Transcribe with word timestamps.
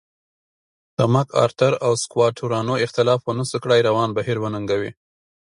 د 0.97 0.99
مک 1.13 1.27
ارتر 1.45 1.73
او 1.85 1.91
سکواټورانو 2.03 2.73
اختلاف 2.85 3.19
ونشو 3.23 3.57
کړای 3.63 3.79
روان 3.89 4.09
بهیر 4.17 4.37
وننګوي. 4.41 4.91